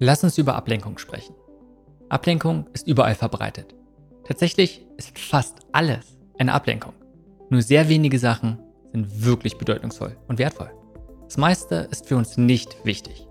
Lass 0.00 0.22
uns 0.22 0.38
über 0.38 0.54
Ablenkung 0.54 0.98
sprechen. 0.98 1.34
Ablenkung 2.08 2.68
ist 2.72 2.86
überall 2.86 3.16
verbreitet. 3.16 3.74
Tatsächlich 4.24 4.86
ist 4.96 5.18
fast 5.18 5.58
alles 5.72 6.16
eine 6.38 6.54
Ablenkung. 6.54 6.92
Nur 7.50 7.62
sehr 7.62 7.88
wenige 7.88 8.18
Sachen 8.20 8.60
sind 8.92 9.24
wirklich 9.24 9.58
bedeutungsvoll 9.58 10.16
und 10.28 10.38
wertvoll. 10.38 10.70
Das 11.24 11.36
meiste 11.36 11.88
ist 11.90 12.06
für 12.06 12.16
uns 12.16 12.36
nicht 12.36 12.84
wichtig. 12.84 13.26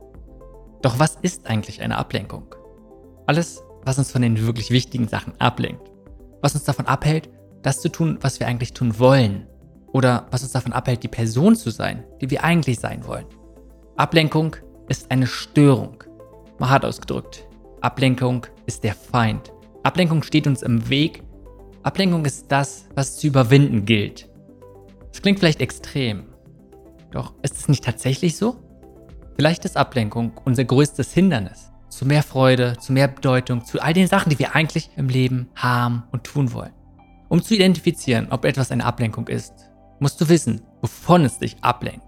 Doch 0.82 1.00
was 1.00 1.16
ist 1.22 1.48
eigentlich 1.48 1.82
eine 1.82 1.98
Ablenkung? 1.98 2.54
Alles, 3.28 3.64
was 3.84 3.98
uns 3.98 4.12
von 4.12 4.22
den 4.22 4.46
wirklich 4.46 4.70
wichtigen 4.70 5.08
Sachen 5.08 5.40
ablenkt. 5.40 5.90
Was 6.42 6.54
uns 6.54 6.66
davon 6.66 6.86
abhält, 6.86 7.30
das 7.62 7.80
zu 7.80 7.90
tun, 7.90 8.18
was 8.22 8.42
wir 8.42 8.48
eigentlich 8.48 8.74
tun 8.74 9.00
wollen. 9.00 9.48
Oder 9.94 10.28
was 10.32 10.44
uns 10.44 10.52
davon 10.52 10.74
abhält, 10.74 11.02
die 11.02 11.08
Person 11.08 11.56
zu 11.56 11.70
sein, 11.70 12.04
die 12.20 12.30
wir 12.30 12.44
eigentlich 12.44 12.80
sein 12.80 13.08
wollen. 13.08 13.26
Ablenkung 13.96 14.58
ist 14.90 15.12
eine 15.12 15.28
Störung. 15.28 16.04
Mal 16.60 16.70
hart 16.70 16.86
ausgedrückt. 16.86 17.48
Ablenkung 17.82 18.48
ist 18.66 18.84
der 18.84 18.96
Feind. 18.96 19.52
Ablenkung 19.84 20.24
steht 20.24 20.48
uns 20.48 20.64
im 20.64 20.90
Weg. 20.90 21.24
Ablenkung 21.84 22.26
ist 22.26 22.52
das, 22.52 22.88
was 22.96 23.18
zu 23.18 23.28
überwinden 23.28 23.86
gilt. 23.86 24.30
Das 25.12 25.22
klingt 25.22 25.40
vielleicht 25.40 25.62
extrem. 25.62 26.26
Doch 27.12 27.34
ist 27.42 27.58
es 27.58 27.68
nicht 27.70 27.84
tatsächlich 27.84 28.38
so? 28.38 28.58
Vielleicht 29.36 29.66
ist 29.66 29.78
Ablenkung 29.78 30.34
unser 30.46 30.64
größtes 30.64 31.14
Hindernis 31.14 31.72
zu 31.90 32.06
mehr 32.06 32.24
Freude, 32.24 32.78
zu 32.80 32.94
mehr 32.94 33.08
Bedeutung, 33.08 33.66
zu 33.66 33.82
all 33.82 33.94
den 33.94 34.08
Sachen, 34.08 34.30
die 34.30 34.40
wir 34.40 34.56
eigentlich 34.56 34.90
im 34.98 35.10
Leben 35.10 35.50
haben 35.56 36.04
und 36.12 36.24
tun 36.24 36.54
wollen. 36.54 36.74
Um 37.30 37.42
zu 37.42 37.56
identifizieren, 37.56 38.28
ob 38.30 38.46
etwas 38.46 38.72
eine 38.72 38.86
Ablenkung 38.86 39.28
ist, 39.28 39.54
musst 40.00 40.20
du 40.22 40.30
wissen, 40.30 40.62
wovon 40.82 41.26
es 41.26 41.40
dich 41.40 41.58
ablenkt. 41.62 42.06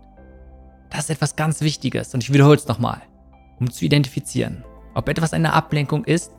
Das 0.89 1.01
ist 1.01 1.09
etwas 1.11 1.35
ganz 1.35 1.61
Wichtiges 1.61 2.13
und 2.13 2.23
ich 2.23 2.33
wiederhole 2.33 2.57
es 2.57 2.67
nochmal. 2.67 3.01
Um 3.59 3.69
zu 3.69 3.85
identifizieren, 3.85 4.63
ob 4.93 5.09
etwas 5.09 5.33
eine 5.33 5.53
Ablenkung 5.53 6.05
ist, 6.05 6.31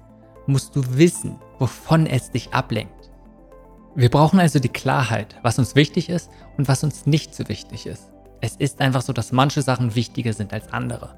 musst 0.46 0.74
du 0.74 0.82
wissen, 0.96 1.38
wovon 1.58 2.06
es 2.06 2.30
dich 2.30 2.52
ablenkt. 2.52 3.10
Wir 3.94 4.08
brauchen 4.08 4.38
also 4.38 4.58
die 4.58 4.68
Klarheit, 4.68 5.36
was 5.42 5.58
uns 5.58 5.74
wichtig 5.74 6.08
ist 6.08 6.30
und 6.56 6.68
was 6.68 6.84
uns 6.84 7.06
nicht 7.06 7.34
so 7.34 7.48
wichtig 7.48 7.86
ist. 7.86 8.10
Es 8.40 8.56
ist 8.56 8.80
einfach 8.80 9.02
so, 9.02 9.12
dass 9.12 9.32
manche 9.32 9.62
Sachen 9.62 9.94
wichtiger 9.94 10.32
sind 10.32 10.52
als 10.52 10.72
andere. 10.72 11.16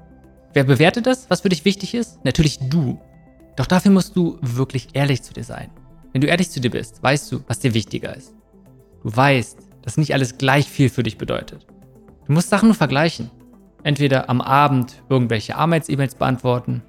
Wer 0.53 0.65
bewertet 0.65 1.07
das, 1.07 1.29
was 1.29 1.41
für 1.41 1.49
dich 1.49 1.65
wichtig 1.65 1.93
ist? 1.93 2.23
Natürlich 2.25 2.59
du. 2.59 2.99
Doch 3.55 3.65
dafür 3.65 3.91
musst 3.91 4.15
du 4.15 4.37
wirklich 4.41 4.89
ehrlich 4.93 5.21
zu 5.23 5.33
dir 5.33 5.43
sein. 5.43 5.69
Wenn 6.11 6.21
du 6.21 6.27
ehrlich 6.27 6.49
zu 6.49 6.59
dir 6.59 6.71
bist, 6.71 7.01
weißt 7.01 7.31
du, 7.31 7.43
was 7.47 7.59
dir 7.59 7.73
wichtiger 7.73 8.15
ist. 8.15 8.33
Du 9.03 9.15
weißt, 9.15 9.57
dass 9.81 9.97
nicht 9.97 10.13
alles 10.13 10.37
gleich 10.37 10.67
viel 10.67 10.89
für 10.89 11.03
dich 11.03 11.17
bedeutet. 11.17 11.65
Du 12.25 12.33
musst 12.33 12.49
Sachen 12.49 12.69
nur 12.69 12.75
vergleichen. 12.75 13.31
Entweder 13.83 14.29
am 14.29 14.41
Abend 14.41 15.03
irgendwelche 15.09 15.55
Arbeits-E-Mails 15.55 16.15
beantworten 16.15 16.81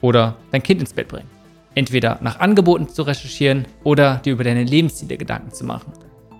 oder 0.00 0.36
dein 0.50 0.62
Kind 0.62 0.80
ins 0.80 0.94
Bett 0.94 1.08
bringen. 1.08 1.28
Entweder 1.74 2.18
nach 2.22 2.40
Angeboten 2.40 2.88
zu 2.88 3.02
recherchieren 3.02 3.66
oder 3.84 4.16
dir 4.16 4.32
über 4.32 4.44
deine 4.44 4.64
Lebensziele 4.64 5.16
Gedanken 5.16 5.52
zu 5.52 5.64
machen. 5.64 5.92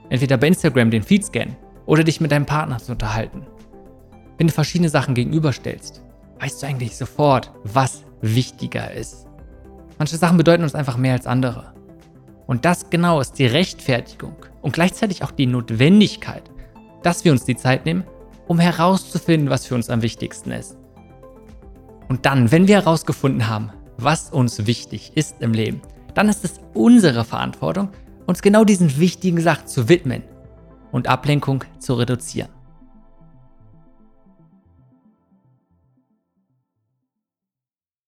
Entweder 0.08 0.36
bei 0.36 0.48
Instagram 0.48 0.90
den 0.90 1.02
Feed 1.02 1.24
scannen 1.24 1.56
oder 1.86 2.04
dich 2.04 2.20
mit 2.20 2.32
deinem 2.32 2.46
Partner 2.46 2.78
zu 2.78 2.92
unterhalten. 2.92 3.46
Wenn 4.38 4.46
du 4.46 4.52
verschiedene 4.52 4.88
Sachen 4.88 5.14
gegenüberstellst, 5.14 6.02
weißt 6.40 6.62
du 6.62 6.66
eigentlich 6.66 6.96
sofort, 6.96 7.52
was 7.64 8.04
wichtiger 8.20 8.92
ist. 8.92 9.26
Manche 9.98 10.16
Sachen 10.16 10.36
bedeuten 10.36 10.62
uns 10.62 10.74
einfach 10.74 10.96
mehr 10.96 11.12
als 11.12 11.26
andere. 11.26 11.72
Und 12.46 12.64
das 12.64 12.88
genau 12.88 13.20
ist 13.20 13.38
die 13.38 13.46
Rechtfertigung 13.46 14.34
und 14.62 14.72
gleichzeitig 14.72 15.22
auch 15.22 15.30
die 15.30 15.46
Notwendigkeit, 15.46 16.44
dass 17.02 17.24
wir 17.24 17.32
uns 17.32 17.44
die 17.44 17.56
Zeit 17.56 17.84
nehmen, 17.84 18.04
um 18.48 18.58
herauszufinden, 18.58 19.50
was 19.50 19.66
für 19.66 19.76
uns 19.76 19.90
am 19.90 20.02
wichtigsten 20.02 20.50
ist. 20.50 20.76
Und 22.08 22.26
dann, 22.26 22.50
wenn 22.50 22.66
wir 22.66 22.76
herausgefunden 22.76 23.46
haben, 23.48 23.70
was 23.98 24.30
uns 24.30 24.66
wichtig 24.66 25.12
ist 25.14 25.36
im 25.40 25.52
Leben, 25.52 25.82
dann 26.14 26.28
ist 26.28 26.44
es 26.44 26.58
unsere 26.74 27.24
Verantwortung, 27.24 27.90
uns 28.26 28.42
genau 28.42 28.64
diesen 28.64 28.98
wichtigen 28.98 29.40
Sachen 29.40 29.66
zu 29.66 29.88
widmen 29.88 30.22
und 30.90 31.06
Ablenkung 31.06 31.64
zu 31.78 31.94
reduzieren. 31.94 32.48